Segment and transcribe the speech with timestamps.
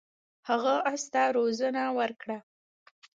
[0.49, 2.37] هغه اس ته روزنه ورکړه.